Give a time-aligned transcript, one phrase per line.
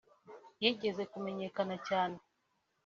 [0.61, 2.15] yigeze kumenyekana cyera